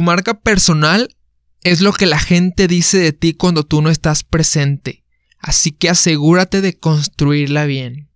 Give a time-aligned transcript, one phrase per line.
[0.00, 1.14] Tu marca personal
[1.62, 5.04] es lo que la gente dice de ti cuando tú no estás presente,
[5.38, 8.08] así que asegúrate de construirla bien.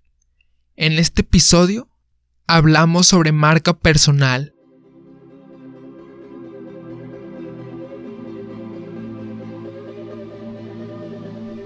[0.77, 1.91] En este episodio
[2.47, 4.55] hablamos sobre marca personal.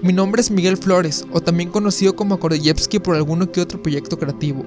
[0.01, 4.19] Mi nombre es Miguel Flores, o también conocido como Kordeyevsky por alguno que otro proyecto
[4.19, 4.65] creativo.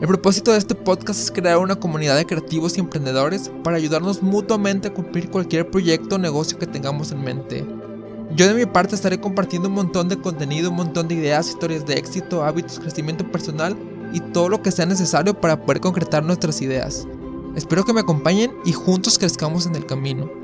[0.00, 4.22] El propósito de este podcast es crear una comunidad de creativos y emprendedores para ayudarnos
[4.22, 7.66] mutuamente a cumplir cualquier proyecto o negocio que tengamos en mente.
[8.34, 11.84] Yo de mi parte estaré compartiendo un montón de contenido, un montón de ideas, historias
[11.84, 13.76] de éxito, hábitos, crecimiento personal
[14.14, 17.06] y todo lo que sea necesario para poder concretar nuestras ideas.
[17.54, 20.39] Espero que me acompañen y juntos crezcamos en el camino.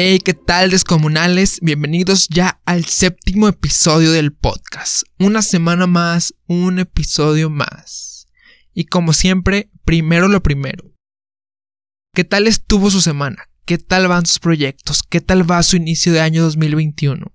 [0.00, 1.58] Hey, ¿qué tal descomunales?
[1.60, 5.02] Bienvenidos ya al séptimo episodio del podcast.
[5.18, 8.28] Una semana más, un episodio más.
[8.72, 10.94] Y como siempre, primero lo primero.
[12.14, 13.50] ¿Qué tal estuvo su semana?
[13.64, 15.02] ¿Qué tal van sus proyectos?
[15.02, 17.34] ¿Qué tal va su inicio de año 2021?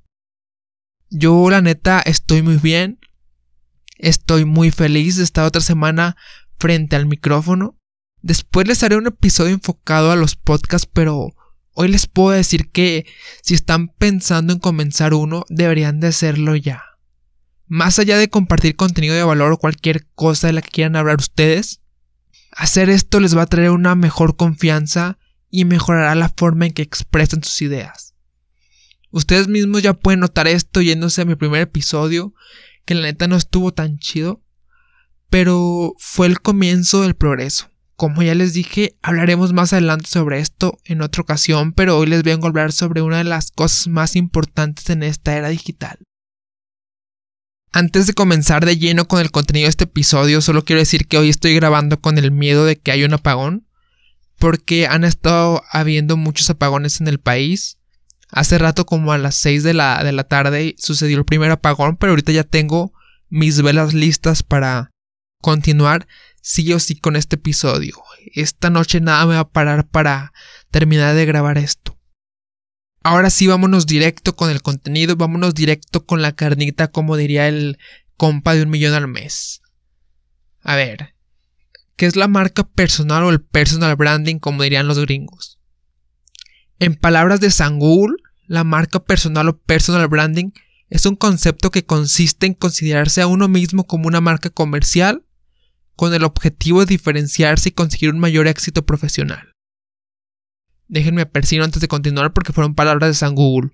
[1.10, 2.98] Yo la neta estoy muy bien.
[3.98, 6.16] Estoy muy feliz de estar otra semana
[6.60, 7.78] frente al micrófono.
[8.22, 11.36] Después les haré un episodio enfocado a los podcasts, pero
[11.74, 13.06] Hoy les puedo decir que
[13.42, 16.84] si están pensando en comenzar uno, deberían de hacerlo ya.
[17.68, 21.18] Más allá de compartir contenido de valor o cualquier cosa de la que quieran hablar
[21.20, 21.82] ustedes,
[22.52, 25.18] hacer esto les va a traer una mejor confianza
[25.50, 28.14] y mejorará la forma en que expresan sus ideas.
[29.10, 32.34] Ustedes mismos ya pueden notar esto yéndose a mi primer episodio,
[32.86, 34.44] que la neta no estuvo tan chido,
[35.30, 37.73] pero fue el comienzo del progreso.
[37.96, 42.24] Como ya les dije, hablaremos más adelante sobre esto en otra ocasión, pero hoy les
[42.24, 46.00] vengo a hablar sobre una de las cosas más importantes en esta era digital.
[47.72, 51.18] Antes de comenzar de lleno con el contenido de este episodio, solo quiero decir que
[51.18, 53.68] hoy estoy grabando con el miedo de que haya un apagón,
[54.38, 57.78] porque han estado habiendo muchos apagones en el país.
[58.30, 61.98] Hace rato, como a las 6 de la, de la tarde, sucedió el primer apagón,
[61.98, 62.94] pero ahorita ya tengo
[63.30, 64.92] mis velas listas para
[65.42, 66.08] continuar
[66.44, 67.96] sí o sí con este episodio.
[68.36, 70.34] Esta noche nada me va a parar para
[70.70, 71.98] terminar de grabar esto.
[73.02, 77.80] Ahora sí, vámonos directo con el contenido, vámonos directo con la carnita, como diría el
[78.18, 79.62] compa de un millón al mes.
[80.62, 81.16] A ver,
[81.96, 85.60] ¿qué es la marca personal o el personal branding, como dirían los gringos?
[86.80, 90.52] En palabras de Sangul, la marca personal o personal branding
[90.90, 95.24] es un concepto que consiste en considerarse a uno mismo como una marca comercial
[95.96, 99.54] con el objetivo de diferenciarse y conseguir un mayor éxito profesional.
[100.88, 103.72] Déjenme persino antes de continuar porque fueron palabras de San Google.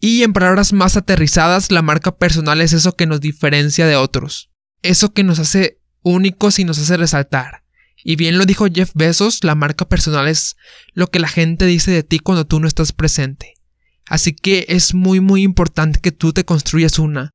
[0.00, 4.50] Y en palabras más aterrizadas, la marca personal es eso que nos diferencia de otros,
[4.82, 7.64] eso que nos hace únicos y nos hace resaltar.
[8.04, 10.56] Y bien lo dijo Jeff Bezos, la marca personal es
[10.92, 13.54] lo que la gente dice de ti cuando tú no estás presente.
[14.06, 17.30] Así que es muy muy importante que tú te construyas una,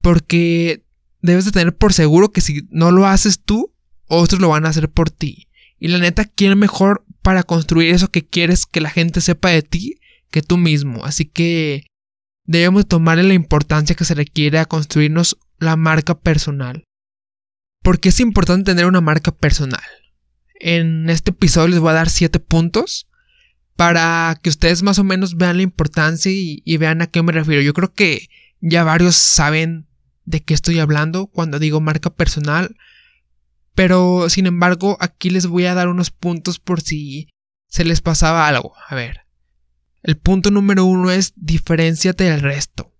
[0.00, 0.85] porque
[1.26, 3.74] debes de tener por seguro que si no lo haces tú,
[4.06, 5.48] otros lo van a hacer por ti.
[5.78, 9.62] Y la neta, ¿quién mejor para construir eso que quieres que la gente sepa de
[9.62, 10.00] ti
[10.30, 11.04] que tú mismo?
[11.04, 11.86] Así que
[12.44, 16.84] debemos tomarle la importancia que se requiere a construirnos la marca personal.
[17.82, 19.84] Porque es importante tener una marca personal.
[20.58, 23.08] En este episodio les voy a dar 7 puntos
[23.76, 27.32] para que ustedes más o menos vean la importancia y, y, vean a qué me
[27.32, 27.60] refiero.
[27.60, 28.28] Yo creo que
[28.60, 29.86] ya varios saben
[30.26, 32.76] de qué estoy hablando cuando digo marca personal.
[33.74, 37.28] Pero, sin embargo, aquí les voy a dar unos puntos por si
[37.68, 38.74] se les pasaba algo.
[38.88, 39.20] A ver.
[40.02, 42.92] El punto número uno es diferenciate del resto.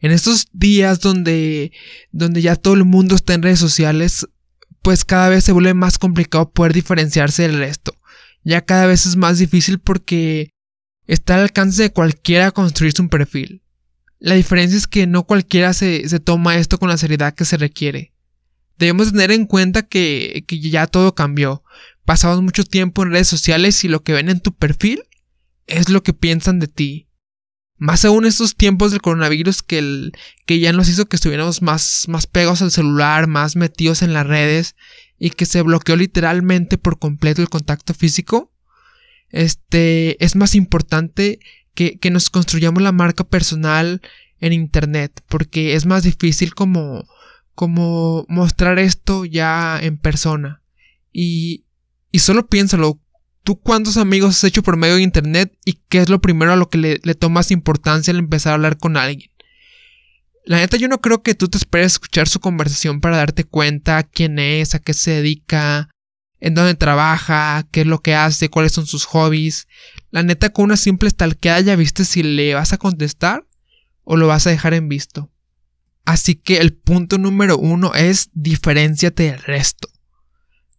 [0.00, 1.72] En estos días donde,
[2.12, 4.26] donde ya todo el mundo está en redes sociales,
[4.82, 7.96] pues cada vez se vuelve más complicado poder diferenciarse del resto.
[8.42, 10.50] Ya cada vez es más difícil porque
[11.06, 13.62] está al alcance de cualquiera construirse un perfil.
[14.18, 17.56] La diferencia es que no cualquiera se, se toma esto con la seriedad que se
[17.56, 18.12] requiere.
[18.78, 21.62] Debemos tener en cuenta que, que ya todo cambió.
[22.04, 25.02] Pasamos mucho tiempo en redes sociales y lo que ven en tu perfil
[25.66, 27.08] es lo que piensan de ti.
[27.78, 30.12] Más aún estos tiempos del coronavirus que, el,
[30.46, 34.26] que ya nos hizo que estuviéramos más, más pegados al celular, más metidos en las
[34.26, 34.76] redes
[35.18, 38.52] y que se bloqueó literalmente por completo el contacto físico.
[39.28, 41.40] Este es más importante
[41.76, 44.00] que, nos construyamos la marca personal
[44.40, 47.06] en internet, porque es más difícil como,
[47.54, 50.62] como mostrar esto ya en persona.
[51.12, 51.64] Y,
[52.10, 52.98] y solo piénsalo,
[53.44, 56.56] ¿tú cuántos amigos has hecho por medio de internet y qué es lo primero a
[56.56, 59.30] lo que le, le tomas importancia al empezar a hablar con alguien?
[60.44, 64.04] La neta, yo no creo que tú te esperes escuchar su conversación para darte cuenta
[64.04, 65.90] quién es, a qué se dedica,
[66.40, 69.68] en dónde trabaja, qué es lo que hace, cuáles son sus hobbies.
[70.10, 73.46] La neta, con una simple stalkeada ya viste si le vas a contestar
[74.04, 75.30] o lo vas a dejar en visto.
[76.04, 79.88] Así que el punto número uno es diferenciate del resto.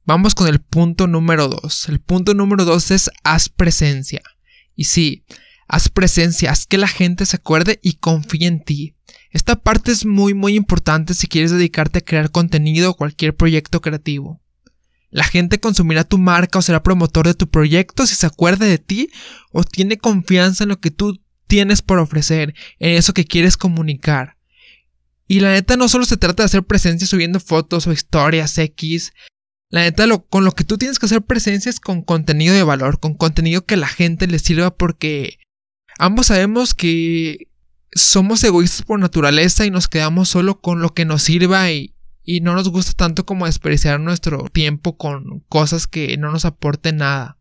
[0.05, 1.89] Vamos con el punto número dos.
[1.89, 4.21] El punto número dos es haz presencia.
[4.73, 5.25] Y sí,
[5.67, 8.95] haz presencia, haz que la gente se acuerde y confíe en ti.
[9.31, 13.81] Esta parte es muy muy importante si quieres dedicarte a crear contenido o cualquier proyecto
[13.81, 14.41] creativo.
[15.09, 18.77] La gente consumirá tu marca o será promotor de tu proyecto si se acuerda de
[18.77, 19.09] ti
[19.51, 24.37] o tiene confianza en lo que tú tienes por ofrecer, en eso que quieres comunicar.
[25.27, 29.13] Y la neta no solo se trata de hacer presencia subiendo fotos o historias X.
[29.69, 32.63] La neta lo, con lo que tú tienes que hacer presencia es con contenido de
[32.63, 35.39] valor, con contenido que a la gente le sirva porque
[35.97, 37.49] ambos sabemos que
[37.93, 41.93] somos egoístas por naturaleza y nos quedamos solo con lo que nos sirva y,
[42.27, 46.97] y no nos gusta tanto como desperdiciar nuestro tiempo con cosas que no nos aporten
[46.97, 47.39] nada.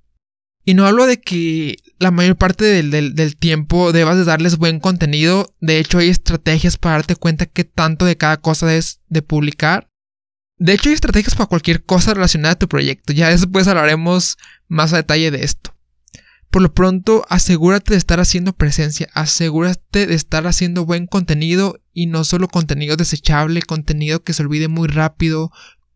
[0.65, 5.53] Y no hablo de que la mayor parte del, tiempo debas de darles buen contenido,
[5.61, 9.89] de hecho hay estrategias para darte cuenta qué tanto de cada cosa es de publicar.
[10.57, 14.39] De hecho hay estrategias para cualquier cosa relacionada a tu proyecto, ya después hablaremos
[14.69, 15.76] más a detalle de esto.
[16.51, 22.07] Por lo pronto, asegúrate de estar haciendo presencia, asegúrate de estar haciendo buen contenido y
[22.07, 25.51] no solo contenido desechable, contenido que se olvide muy rápido,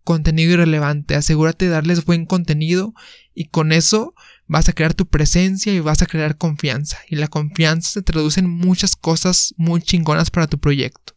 [0.04, 1.14] contenido irrelevante.
[1.14, 2.94] Asegúrate de darles buen contenido
[3.34, 4.14] y con eso
[4.46, 6.98] vas a crear tu presencia y vas a crear confianza.
[7.08, 11.14] Y la confianza se traduce en muchas cosas muy chingonas para tu proyecto.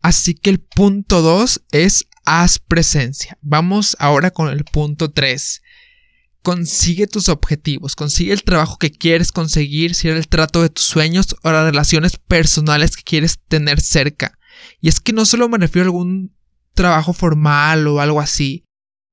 [0.00, 3.38] Así que el punto 2 es haz presencia.
[3.40, 5.62] Vamos ahora con el punto 3
[6.42, 10.84] consigue tus objetivos, consigue el trabajo que quieres conseguir, si era el trato de tus
[10.84, 14.38] sueños o las relaciones personales que quieres tener cerca.
[14.80, 16.34] Y es que no solo me refiero a algún
[16.74, 18.64] trabajo formal o algo así.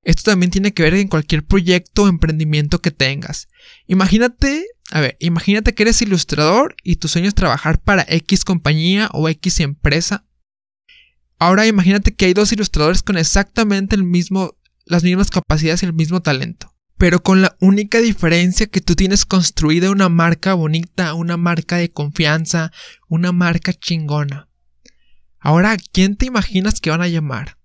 [0.03, 3.47] Esto también tiene que ver en cualquier proyecto o emprendimiento que tengas.
[3.85, 9.09] Imagínate, a ver, imagínate que eres ilustrador y tu sueño es trabajar para X compañía
[9.13, 10.25] o X empresa.
[11.37, 15.93] Ahora imagínate que hay dos ilustradores con exactamente el mismo, las mismas capacidades y el
[15.93, 21.37] mismo talento pero con la única diferencia que tú tienes construida una marca bonita, una
[21.37, 22.73] marca de confianza,
[23.07, 24.49] una marca chingona.
[25.39, 27.57] Ahora, ¿quién te imaginas que van a llamar?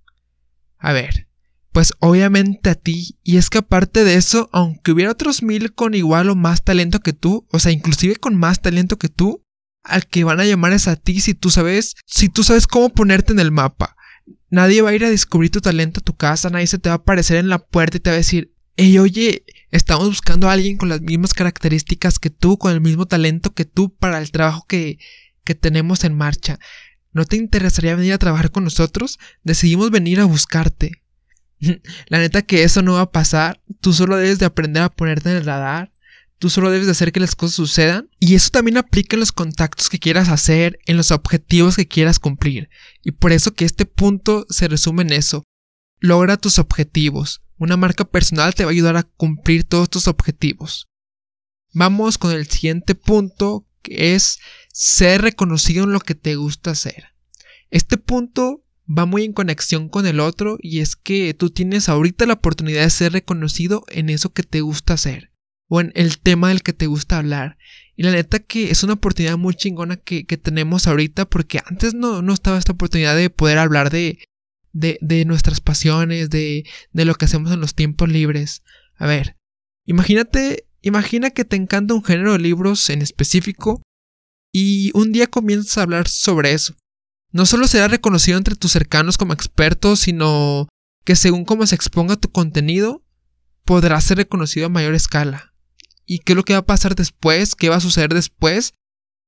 [0.79, 1.27] A ver,
[1.73, 5.95] pues obviamente a ti, y es que aparte de eso, aunque hubiera otros mil con
[5.95, 9.43] igual o más talento que tú, o sea, inclusive con más talento que tú,
[9.83, 12.91] al que van a llamar es a ti si tú sabes, si tú sabes cómo
[12.91, 13.97] ponerte en el mapa.
[14.49, 16.95] Nadie va a ir a descubrir tu talento a tu casa, nadie se te va
[16.95, 20.53] a aparecer en la puerta y te va a decir, Ey, oye, estamos buscando a
[20.53, 24.33] alguien con las mismas características que tú, con el mismo talento que tú para el
[24.33, 24.99] trabajo que,
[25.45, 26.59] que tenemos en marcha.
[27.13, 29.21] ¿No te interesaría venir a trabajar con nosotros?
[29.45, 31.05] Decidimos venir a buscarte.
[32.09, 33.63] La neta que eso no va a pasar.
[33.81, 35.93] Tú solo debes de aprender a ponerte en el radar.
[36.41, 38.11] Tú solo debes de hacer que las cosas sucedan.
[38.19, 42.19] Y eso también aplica en los contactos que quieras hacer, en los objetivos que quieras
[42.19, 42.71] cumplir.
[43.05, 45.45] Y por eso que este punto se resume en eso.
[46.01, 47.44] Logra tus objetivos.
[47.65, 50.91] Una marca personal te va a ayudar a cumplir todos tus objetivos.
[51.73, 54.39] Vamos con el siguiente punto, que es
[54.71, 57.15] ser reconocido en lo que te gusta hacer.
[57.71, 62.27] Este punto va muy en conexión con el otro y es que tú tienes ahorita
[62.27, 65.33] la oportunidad de ser reconocido en eso que te gusta hacer
[65.69, 67.57] o en el tema del que te gusta hablar.
[67.97, 72.21] Y la neta que es una oportunidad muy chingona que, tenemos ahorita porque antes no,
[72.21, 74.19] no estaba esta oportunidad de poder hablar de,
[74.75, 78.63] de, nuestras pasiones, de, de lo que hacemos en los tiempos libres.
[78.97, 79.37] A ver,
[79.87, 83.83] imagínate, imagina que te encanta un género de libros en específico
[84.53, 86.75] y un día comienzas a hablar sobre eso.
[87.33, 90.69] No solo será reconocido entre tus cercanos como experto, sino
[91.05, 93.03] que según cómo se exponga tu contenido,
[93.65, 95.53] podrás ser reconocido a mayor escala.
[96.07, 97.55] ¿Y qué es lo que va a pasar después?
[97.55, 98.75] ¿Qué va a suceder después?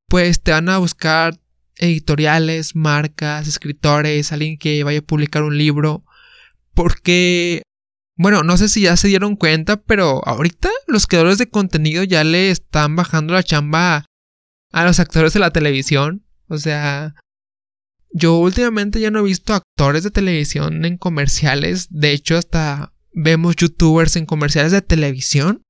[0.08, 1.40] Pues te van a buscar
[1.76, 6.04] editoriales, marcas, escritores, alguien que vaya a publicar un libro.
[6.74, 7.62] Porque,
[8.16, 12.24] bueno, no sé si ya se dieron cuenta, pero ahorita los creadores de contenido ya
[12.24, 14.06] le están bajando la chamba
[14.72, 16.24] a los actores de la televisión.
[16.48, 17.14] O sea,
[18.10, 21.88] yo últimamente ya no he visto actores de televisión en comerciales.
[21.90, 25.62] De hecho, hasta vemos youtubers en comerciales de televisión.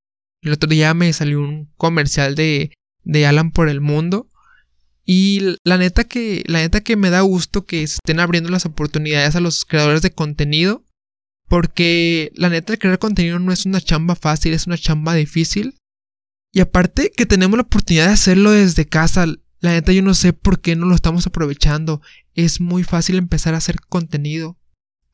[0.43, 2.73] El otro día me salió un comercial de,
[3.03, 4.31] de Alan por el mundo.
[5.07, 8.67] Y la neta que, la neta que me da gusto que se estén abriendo las
[8.67, 10.85] oportunidades a los creadores de contenido.
[11.49, 15.79] Porque la neta el crear contenido no es una chamba fácil, es una chamba difícil.
[16.53, 19.27] Y aparte que tenemos la oportunidad de hacerlo desde casa.
[19.61, 22.03] La neta yo no sé por qué no lo estamos aprovechando.
[22.35, 24.59] Es muy fácil empezar a hacer contenido.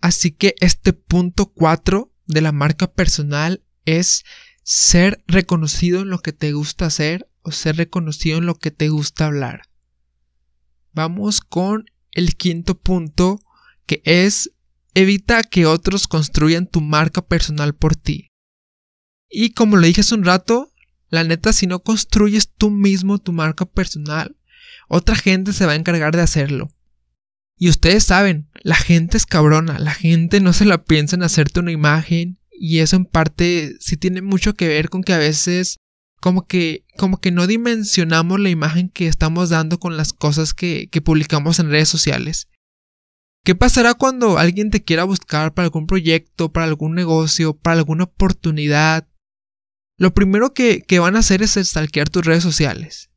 [0.00, 4.24] Así que este punto 4 de la marca personal es
[4.62, 8.88] ser reconocido en lo que te gusta hacer o ser reconocido en lo que te
[8.88, 9.71] gusta hablar.
[10.92, 13.40] Vamos con el quinto punto
[13.86, 14.50] que es
[14.94, 18.28] evita que otros construyan tu marca personal por ti.
[19.28, 20.72] Y como le dije hace un rato,
[21.08, 24.36] la neta si no construyes tú mismo tu marca personal,
[24.88, 26.68] otra gente se va a encargar de hacerlo.
[27.56, 31.60] Y ustedes saben, la gente es cabrona, la gente no se la piensa en hacerte
[31.60, 35.76] una imagen y eso en parte sí tiene mucho que ver con que a veces
[36.22, 40.88] como que como que no dimensionamos la imagen que estamos dando con las cosas que,
[40.88, 42.48] que publicamos en redes sociales.
[43.44, 48.04] ¿Qué pasará cuando alguien te quiera buscar para algún proyecto, para algún negocio, para alguna
[48.04, 49.08] oportunidad?
[49.98, 53.10] Lo primero que, que van a hacer es stalkear tus redes sociales.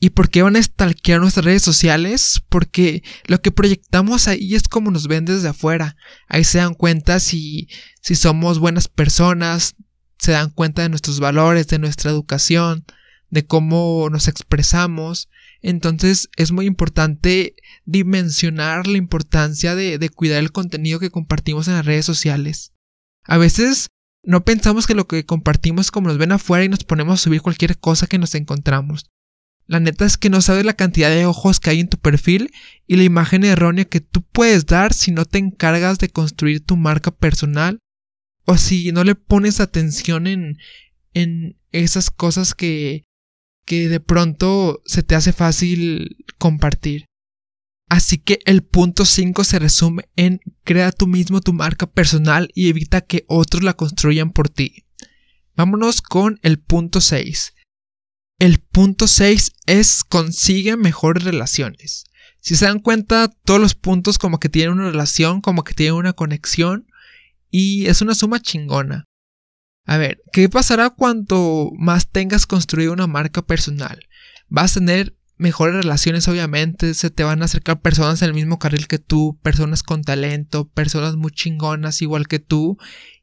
[0.00, 2.42] ¿Y por qué van a stalkear nuestras redes sociales?
[2.48, 5.94] Porque lo que proyectamos ahí es como nos ven desde afuera.
[6.26, 7.68] Ahí se dan cuenta si,
[8.00, 9.76] si somos buenas personas,
[10.22, 12.84] se dan cuenta de nuestros valores, de nuestra educación,
[13.28, 15.28] de cómo nos expresamos.
[15.62, 21.86] Entonces es muy importante dimensionar la importancia de, cuidar el contenido que compartimos en las
[21.86, 22.72] redes sociales.
[23.24, 23.88] A veces
[24.22, 27.42] no pensamos que lo que compartimos como nos ven afuera y nos ponemos a subir
[27.42, 29.10] cualquier cosa que nos encontramos.
[29.66, 32.52] La neta es que no sabes la cantidad de ojos que hay en tu perfil
[32.86, 36.76] y la imagen errónea que tú puedes dar si no te encargas de construir tu
[36.76, 37.80] marca personal
[38.44, 40.58] o si no le pones atención en,
[41.14, 43.04] en esas cosas que,
[43.64, 47.06] que de pronto se te hace fácil compartir.
[47.88, 52.68] Así que el punto 5 se resume en crea tú mismo tu marca personal y
[52.68, 54.84] evita que otros la construyan por ti.
[55.56, 57.54] Vámonos con el punto 6.
[58.38, 62.04] El punto 6 es consigue mejores relaciones.
[62.40, 65.94] Si se dan cuenta, todos los puntos como que tienen una relación, como que tienen
[65.94, 66.88] una conexión
[67.52, 69.04] y es una suma chingona.
[69.84, 74.00] A ver, ¿qué pasará cuanto más tengas construido una marca personal?
[74.48, 78.58] Vas a tener mejores relaciones, obviamente, se te van a acercar personas en el mismo
[78.58, 82.78] carril que tú, personas con talento, personas muy chingonas igual que tú,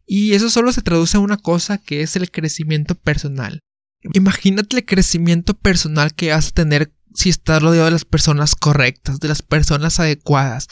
[0.05, 3.59] y eso solo se traduce a una cosa que es el crecimiento personal.
[4.13, 9.19] Imagínate el crecimiento personal que vas a tener si estás rodeado de las personas correctas,
[9.19, 10.67] de las personas adecuadas,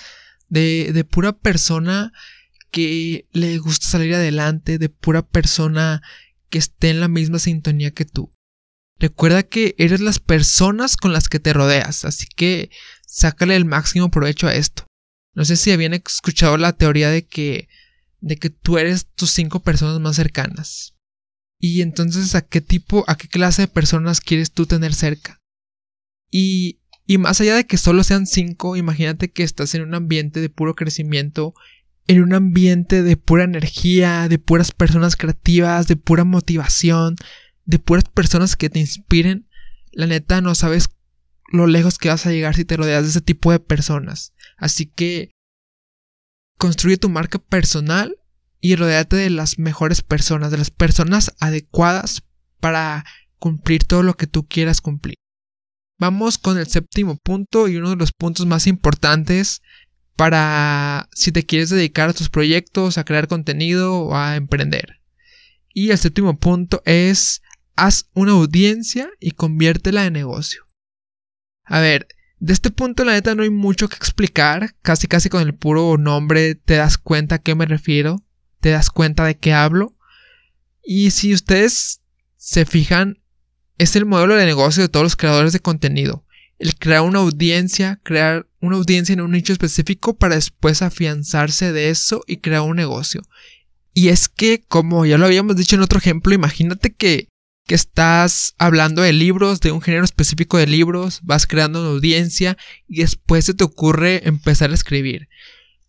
[0.49, 2.11] de, de pura persona
[2.71, 6.01] que le gusta salir adelante, de pura persona
[6.50, 8.31] que esté en la misma sintonía que tú.
[9.00, 12.71] Recuerda que eres las personas con las que te rodeas, así que
[13.05, 14.86] sácale el máximo provecho a esto.
[15.36, 17.67] No sé si habían escuchado la teoría de que
[18.19, 20.95] de que tú eres tus cinco personas más cercanas.
[21.59, 25.39] Y entonces, ¿a qué tipo, a qué clase de personas quieres tú tener cerca?
[26.29, 30.39] Y, y más allá de que solo sean cinco, imagínate que estás en un ambiente
[30.39, 31.53] de puro crecimiento,
[32.07, 37.15] en un ambiente de pura energía, de puras personas creativas, de pura motivación,
[37.65, 39.47] de puras personas que te inspiren.
[39.91, 40.89] La neta, no sabes
[41.51, 44.33] lo lejos que vas a llegar si te rodeas de ese tipo de personas.
[44.57, 45.31] Así que
[46.57, 48.17] construye tu marca personal
[48.59, 52.23] y rodeate de las mejores personas, de las personas adecuadas
[52.59, 53.05] para
[53.37, 55.15] cumplir todo lo que tú quieras cumplir.
[55.99, 59.61] Vamos con el séptimo punto y uno de los puntos más importantes
[60.17, 65.00] para si te quieres dedicar a tus proyectos, a crear contenido o a emprender.
[65.74, 67.41] Y el séptimo punto es
[67.77, 70.65] haz una audiencia y conviértela en negocio.
[71.63, 72.09] A ver,
[72.39, 75.97] de este punto la neta no hay mucho que explicar, casi casi con el puro
[75.97, 78.27] nombre te das cuenta a qué me refiero
[78.59, 79.95] te das cuenta de qué hablo.
[80.83, 82.01] Y si ustedes
[82.36, 83.21] se fijan,
[83.77, 86.25] es el modelo de negocio de todos los creadores de contenido.
[86.59, 91.89] El crear una audiencia, crear una audiencia en un nicho específico para después afianzarse de
[91.89, 93.21] eso y crear un negocio.
[93.93, 97.27] Y es que, como ya lo habíamos dicho en otro ejemplo, imagínate que,
[97.65, 102.57] que estás hablando de libros, de un género específico de libros, vas creando una audiencia
[102.87, 105.27] y después se te ocurre empezar a escribir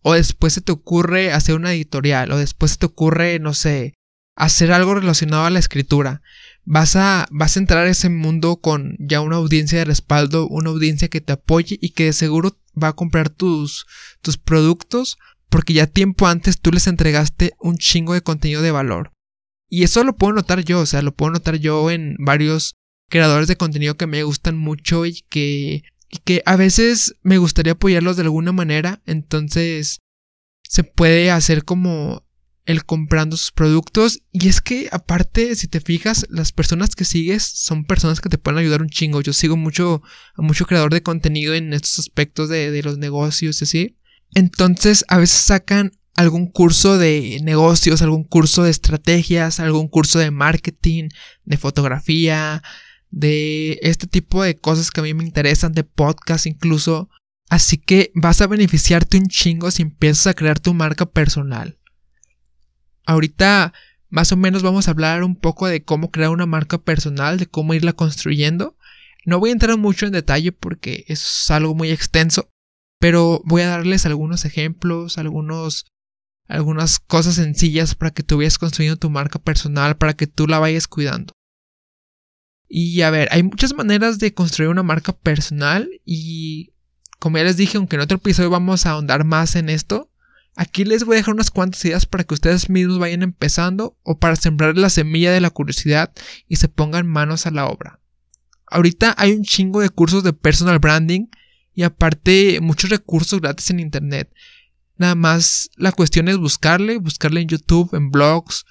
[0.01, 3.95] o después se te ocurre hacer una editorial, o después se te ocurre, no sé,
[4.35, 6.21] hacer algo relacionado a la escritura.
[6.65, 10.69] Vas a, vas a entrar a ese mundo con ya una audiencia de respaldo, una
[10.69, 13.85] audiencia que te apoye y que de seguro va a comprar tus,
[14.21, 15.17] tus productos
[15.49, 19.11] porque ya tiempo antes tú les entregaste un chingo de contenido de valor.
[19.67, 22.75] Y eso lo puedo notar yo, o sea, lo puedo notar yo en varios
[23.09, 27.73] creadores de contenido que me gustan mucho y que y que a veces me gustaría
[27.73, 29.99] apoyarlos de alguna manera, entonces
[30.63, 32.23] se puede hacer como
[32.69, 37.43] el comprando sus productos y es que aparte si te fijas las personas que sigues
[37.43, 40.03] son personas que te pueden ayudar un chingo yo sigo mucho
[40.37, 43.97] mucho creador de contenido en estos aspectos de, de los negocios y así
[44.35, 50.31] entonces a veces sacan algún curso de negocios, algún curso de estrategias, algún curso de
[50.31, 51.07] marketing,
[51.45, 52.61] de fotografía,
[53.09, 57.09] de este tipo de cosas que a mí me interesan, de podcast incluso.
[57.49, 61.78] Así que vas a beneficiarte un chingo si empiezas a crear tu marca personal.
[63.09, 63.73] Ahorita
[64.09, 67.47] más o menos vamos a hablar un poco de cómo crear una marca personal, de
[67.47, 68.77] cómo irla construyendo.
[69.25, 72.51] No voy a entrar mucho en detalle porque es algo muy extenso,
[72.99, 75.87] pero voy a darles algunos ejemplos, algunos
[76.47, 80.59] algunas cosas sencillas para que tú vayas construyendo tu marca personal, para que tú la
[80.59, 81.33] vayas cuidando.
[82.67, 86.73] Y a ver, hay muchas maneras de construir una marca personal y
[87.17, 90.11] como ya les dije, aunque en otro episodio vamos a ahondar más en esto,
[90.59, 94.19] aquí les voy a dejar unas cuantas ideas para que ustedes mismos vayan empezando o
[94.19, 96.11] para sembrar la semilla de la curiosidad
[96.49, 98.01] y se pongan manos a la obra.
[98.67, 101.27] Ahorita hay un chingo de cursos de personal branding
[101.73, 104.33] y aparte muchos recursos gratis en internet.
[104.97, 108.65] Nada más la cuestión es buscarle, buscarle en YouTube, en blogs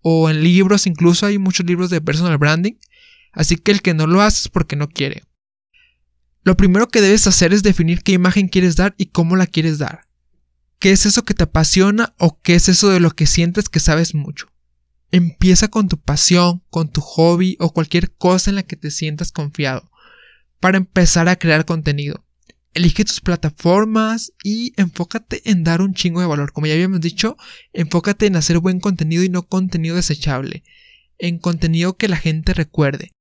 [0.00, 2.74] o en libros, incluso hay muchos libros de personal branding.
[3.32, 5.24] Así que el que no lo hace es porque no quiere.
[6.44, 9.78] Lo primero que debes hacer es definir qué imagen quieres dar y cómo la quieres
[9.78, 10.11] dar.
[10.82, 13.78] ¿Qué es eso que te apasiona o qué es eso de lo que sientes que
[13.78, 14.48] sabes mucho?
[15.12, 19.30] Empieza con tu pasión, con tu hobby o cualquier cosa en la que te sientas
[19.30, 19.92] confiado
[20.58, 22.24] para empezar a crear contenido.
[22.74, 26.50] Elige tus plataformas y enfócate en dar un chingo de valor.
[26.50, 27.36] Como ya habíamos dicho,
[27.72, 30.64] enfócate en hacer buen contenido y no contenido desechable.
[31.16, 33.12] En contenido que la gente recuerde.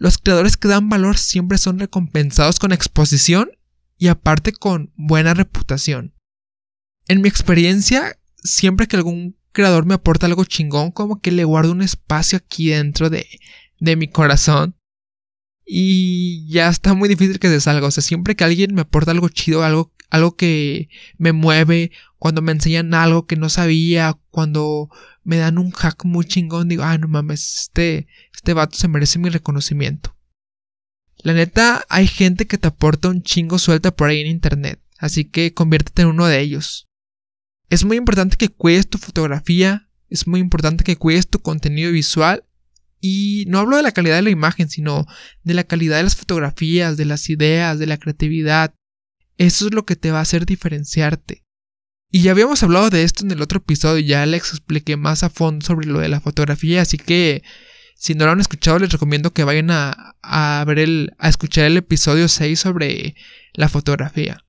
[0.00, 3.52] Los creadores que dan valor siempre son recompensados con exposición
[3.98, 6.12] y aparte con buena reputación.
[7.12, 11.72] En mi experiencia, siempre que algún creador me aporta algo chingón, como que le guardo
[11.72, 13.26] un espacio aquí dentro de,
[13.80, 14.76] de mi corazón.
[15.66, 17.86] Y ya está muy difícil que se salga.
[17.86, 20.88] O sea, siempre que alguien me aporta algo chido, algo, algo que
[21.18, 24.88] me mueve, cuando me enseñan algo que no sabía, cuando
[25.22, 29.18] me dan un hack muy chingón, digo, ah, no mames, este, este vato se merece
[29.18, 30.16] mi reconocimiento.
[31.18, 35.26] La neta, hay gente que te aporta un chingo suelta por ahí en internet, así
[35.26, 36.88] que conviértete en uno de ellos.
[37.72, 42.44] Es muy importante que cuides tu fotografía, es muy importante que cuides tu contenido visual
[43.00, 45.06] y no hablo de la calidad de la imagen, sino
[45.42, 48.74] de la calidad de las fotografías, de las ideas, de la creatividad.
[49.38, 51.46] Eso es lo que te va a hacer diferenciarte.
[52.10, 55.30] Y ya habíamos hablado de esto en el otro episodio, ya les expliqué más a
[55.30, 57.42] fondo sobre lo de la fotografía, así que
[57.96, 61.78] si no lo han escuchado les recomiendo que vayan a, ver el, a escuchar el
[61.78, 63.16] episodio 6 sobre
[63.54, 64.44] la fotografía.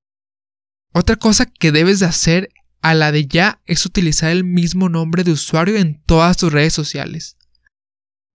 [0.91, 2.49] Otra cosa que debes de hacer
[2.83, 6.73] a la de ya es utilizar el mismo nombre de usuario en todas tus redes
[6.73, 7.37] sociales.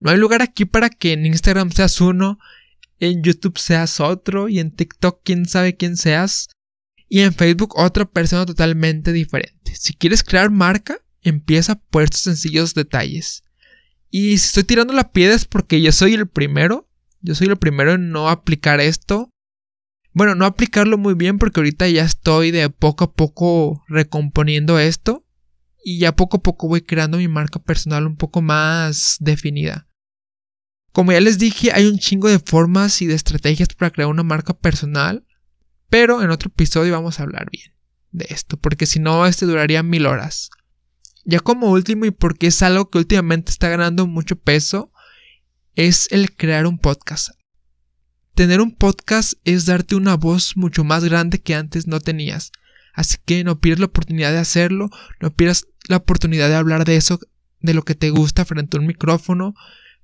[0.01, 2.39] No hay lugar aquí para que en Instagram seas uno,
[2.99, 6.49] en YouTube seas otro y en TikTok quién sabe quién seas
[7.07, 9.75] y en Facebook otra persona totalmente diferente.
[9.75, 13.43] Si quieres crear marca, empieza por estos sencillos detalles.
[14.09, 16.89] Y si estoy tirando la piedra es porque yo soy el primero.
[17.21, 19.29] Yo soy el primero en no aplicar esto.
[20.13, 25.25] Bueno, no aplicarlo muy bien porque ahorita ya estoy de poco a poco recomponiendo esto.
[25.83, 29.87] Y ya poco a poco voy creando mi marca personal un poco más definida.
[30.91, 34.23] Como ya les dije, hay un chingo de formas y de estrategias para crear una
[34.23, 35.25] marca personal.
[35.89, 37.73] Pero en otro episodio vamos a hablar bien
[38.11, 40.49] de esto, porque si no, este duraría mil horas.
[41.25, 44.91] Ya como último, y porque es algo que últimamente está ganando mucho peso,
[45.75, 47.29] es el crear un podcast.
[48.39, 52.53] Tener un podcast es darte una voz mucho más grande que antes no tenías.
[52.93, 56.95] Así que no pierdas la oportunidad de hacerlo, no pierdas la oportunidad de hablar de
[56.95, 57.19] eso,
[57.59, 59.55] de lo que te gusta frente a un micrófono,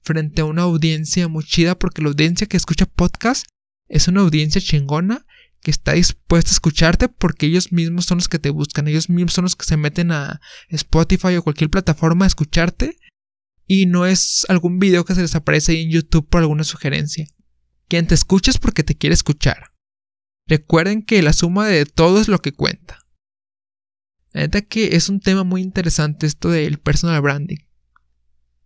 [0.02, 3.46] frente a una audiencia muy chida, porque la audiencia que escucha podcast
[3.88, 5.26] es una audiencia chingona
[5.62, 9.32] que está dispuesta a escucharte porque ellos mismos son los que te buscan, ellos mismos
[9.32, 12.98] son los que se meten a Spotify o cualquier plataforma a escucharte
[13.66, 17.30] y no es algún video que se les aparece ahí en YouTube por alguna sugerencia.
[17.88, 19.72] Quien te escucha es porque te quiere escuchar.
[20.48, 23.00] Recuerden que la suma de todo es lo que cuenta.
[24.32, 27.60] La neta que es un tema muy interesante esto del personal branding.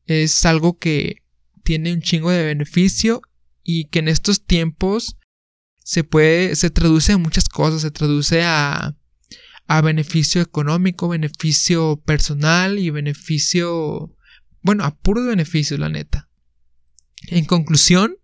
[0.06, 1.24] Es algo que
[1.64, 3.22] tiene un chingo de beneficio
[3.64, 5.18] y que en estos tiempos
[5.84, 8.96] se puede, se traduce a muchas cosas, se traduce a,
[9.68, 14.16] a beneficio económico, beneficio personal y beneficio,
[14.62, 16.30] bueno, a puro beneficio, la neta.
[17.28, 18.18] En conclusión,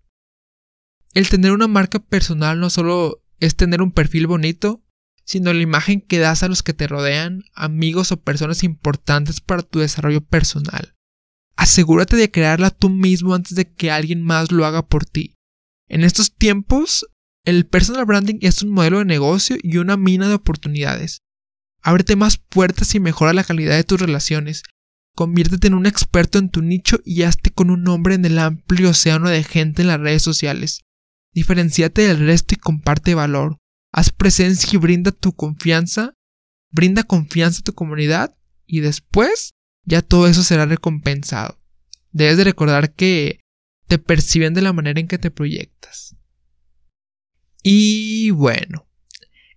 [1.15, 4.84] el tener una marca personal no solo es tener un perfil bonito,
[5.23, 9.63] sino la imagen que das a los que te rodean, amigos o personas importantes para
[9.63, 10.93] tu desarrollo personal.
[11.56, 15.36] Asegúrate de crearla tú mismo antes de que alguien más lo haga por ti.
[15.88, 17.08] En estos tiempos,
[17.45, 21.21] el personal branding es un modelo de negocio y una mina de oportunidades.
[21.82, 24.63] Ábrete más puertas y mejora la calidad de tus relaciones.
[25.15, 28.89] Conviértete en un experto en tu nicho y hazte con un nombre en el amplio
[28.89, 30.85] océano de gente en las redes sociales.
[31.36, 33.58] Diferenciate del resto y comparte valor.
[33.91, 36.13] Haz presencia y brinda tu confianza.
[36.71, 39.52] Brinda confianza a tu comunidad y después
[39.84, 41.62] ya todo eso será recompensado.
[42.12, 43.41] Debes de recordar que
[43.88, 46.15] te perciben de la manera en que te proyectas.
[47.62, 48.88] Y bueno,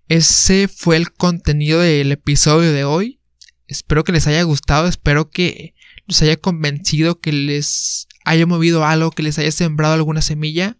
[0.09, 3.21] ese fue el contenido del episodio de hoy.
[3.69, 5.75] Espero que les haya gustado, espero que
[6.07, 10.77] los haya convencido, que les haya movido algo, que les haya sembrado alguna semilla.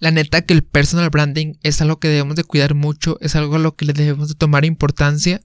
[0.00, 3.56] La neta que el personal branding es algo que debemos de cuidar mucho, es algo
[3.56, 5.40] a lo que le debemos de tomar importancia.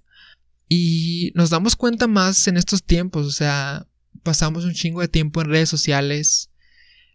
[0.67, 3.88] Y nos damos cuenta más en estos tiempos, o sea,
[4.23, 6.49] pasamos un chingo de tiempo en redes sociales,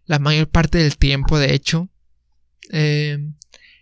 [0.05, 1.89] la mayor parte del tiempo, de hecho.
[2.71, 3.17] Eh,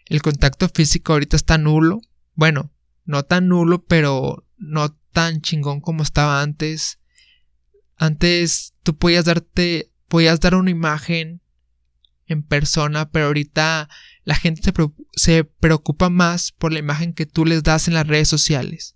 [0.07, 2.01] el contacto físico ahorita está nulo.
[2.35, 2.71] Bueno,
[3.05, 6.99] no tan nulo, pero no tan chingón como estaba antes.
[7.97, 11.41] Antes tú podías darte, podías dar una imagen
[12.27, 13.89] en persona, pero ahorita
[14.23, 14.73] la gente se,
[15.15, 18.95] se preocupa más por la imagen que tú les das en las redes sociales.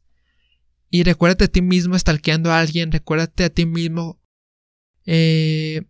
[0.90, 4.22] Y recuérdate a ti mismo stalkeando a alguien, recuérdate a ti mismo
[5.06, 5.84] eh,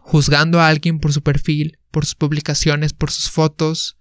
[0.00, 3.96] juzgando a alguien por su perfil, por sus publicaciones, por sus fotos.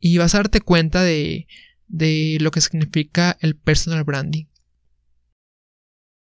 [0.00, 1.46] Y vas a darte cuenta de,
[1.88, 4.46] de lo que significa el personal branding.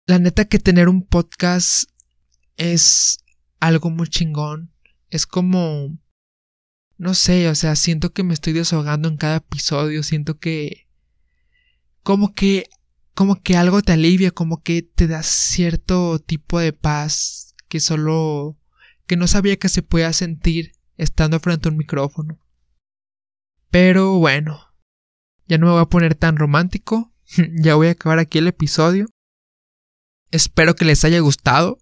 [0.07, 1.89] La neta que tener un podcast
[2.57, 3.19] es
[3.59, 4.70] algo muy chingón.
[5.11, 5.99] Es como...
[6.97, 10.87] No sé, o sea, siento que me estoy desahogando en cada episodio, siento que...
[12.01, 12.69] Como que...
[13.13, 18.57] Como que algo te alivia, como que te da cierto tipo de paz que solo...
[19.05, 22.39] que no sabía que se podía sentir estando frente a un micrófono.
[23.69, 24.61] Pero bueno,
[25.47, 27.13] ya no me voy a poner tan romántico,
[27.61, 29.07] ya voy a acabar aquí el episodio.
[30.31, 31.79] Espero que les haya gustado.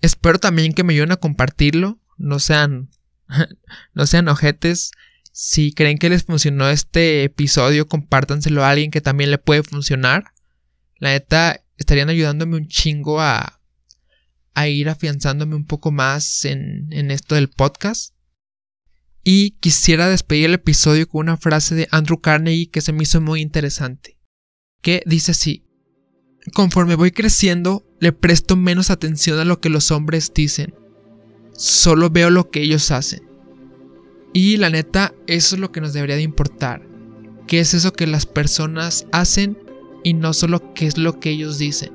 [0.00, 1.98] Espero también que me ayuden a compartirlo.
[2.16, 2.90] No sean.
[3.94, 4.92] no sean ojetes.
[5.32, 10.32] Si creen que les funcionó este episodio, compártanselo a alguien que también le puede funcionar.
[10.98, 13.60] La neta, estarían ayudándome un chingo a,
[14.54, 18.14] a ir afianzándome un poco más en, en esto del podcast.
[19.24, 23.20] Y quisiera despedir el episodio con una frase de Andrew Carnegie que se me hizo
[23.20, 24.18] muy interesante.
[24.82, 25.64] Que dice así.
[26.52, 30.74] Conforme voy creciendo, le presto menos atención a lo que los hombres dicen.
[31.54, 33.22] Solo veo lo que ellos hacen.
[34.32, 36.82] Y la neta, eso es lo que nos debería de importar.
[37.46, 39.56] ¿Qué es eso que las personas hacen
[40.02, 41.92] y no solo qué es lo que ellos dicen?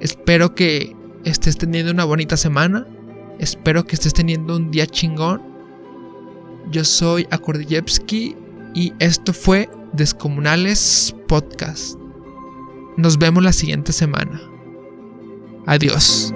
[0.00, 2.86] Espero que estés teniendo una bonita semana.
[3.38, 5.40] Espero que estés teniendo un día chingón.
[6.70, 8.36] Yo soy Akordijevski
[8.74, 11.98] y esto fue Descomunales Podcast.
[12.96, 14.40] Nos vemos la siguiente semana.
[15.66, 16.34] Adiós.